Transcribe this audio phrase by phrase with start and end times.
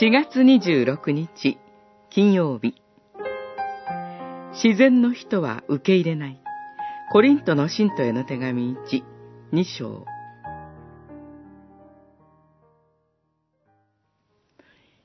[0.00, 1.56] 4月26日
[2.10, 2.74] 金曜日
[4.60, 6.42] 自然の人は受け入れない。
[7.12, 9.04] コリントの信徒への手紙1、
[9.52, 10.04] 2章。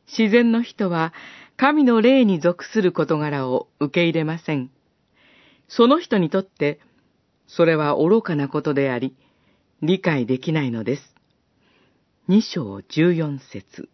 [0.07, 1.13] 自然の人は
[1.55, 4.71] 神の霊に属する事柄を受け入れません。
[5.67, 6.79] その人にとって、
[7.45, 9.15] それは愚かなことであり、
[9.83, 11.15] 理解できないのです。
[12.27, 13.87] 二章十四節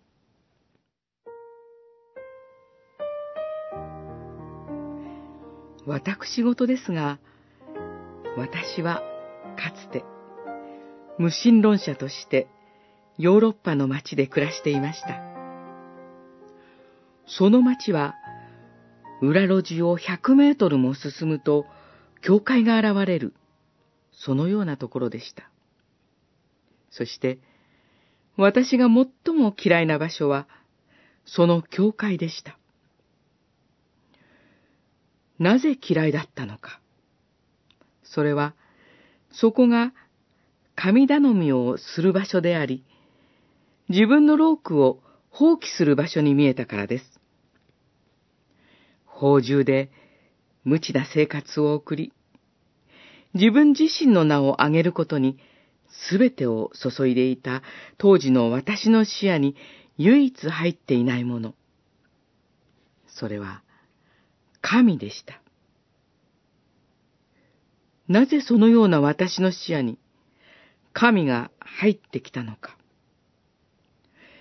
[5.86, 7.20] 私事ですが、
[8.38, 9.02] 私は
[9.56, 10.04] かつて
[11.18, 12.48] 無神論者として
[13.18, 15.22] ヨーロッパの町で暮らしていました。
[17.28, 18.16] その町は
[19.22, 21.66] 裏路地を100メートルも進むと
[22.22, 23.34] 教会が現れる、
[24.12, 25.50] そのようなところでした。
[26.90, 27.40] そして、
[28.38, 30.48] 私が最も嫌いな場所は、
[31.26, 32.58] その教会でした。
[35.40, 36.80] なぜ嫌いだったのか。
[38.04, 38.56] それは、
[39.32, 39.94] そこが
[40.76, 42.84] 神頼みをする場所であり、
[43.90, 47.20] 自分のロークを放棄する場所に見えたからです。
[49.06, 49.92] 法中で
[50.64, 52.14] 無知な生活を送り、
[53.34, 55.38] 自分自身の名を挙げることに
[56.10, 57.62] すべてを注いでいた
[57.98, 59.56] 当時の私の視野に
[59.98, 61.54] 唯一入っていないもの。
[63.08, 63.62] それは
[64.68, 65.40] 神でした。
[68.08, 70.00] なぜそのような私の視野に
[70.92, 72.76] 神が入ってきたのか。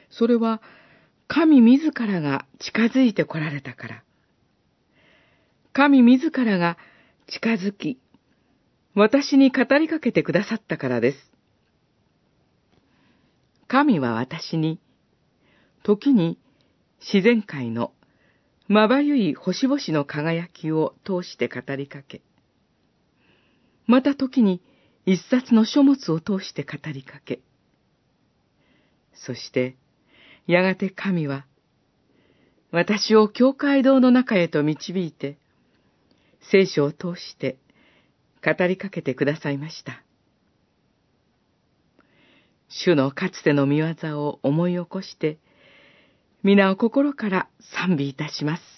[0.08, 0.62] それは
[1.28, 4.02] 神自らが近づいて来られたから。
[5.74, 6.78] 神自らが
[7.26, 7.98] 近づき、
[8.94, 11.18] 私に語りかけてくださったからです。
[13.68, 14.80] 神は私に、
[15.82, 16.38] 時に
[17.00, 17.92] 自然界の
[18.66, 22.22] まばゆい星々の輝きを通して語りかけ、
[23.86, 24.62] また時に
[25.04, 27.40] 一冊の書物を通して語りかけ、
[29.12, 29.76] そして、
[30.46, 31.46] やがて神は、
[32.70, 35.36] 私を教会堂の中へと導いて、
[36.50, 37.56] 聖書を通して
[38.44, 40.02] 語りかけてくださいました。
[42.68, 45.38] 主のかつての見業を思い起こして、
[46.44, 48.73] 皆を心から賛美いたします。